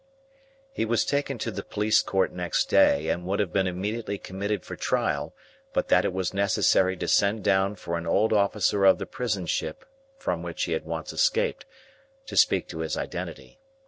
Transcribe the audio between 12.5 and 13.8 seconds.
to his identity.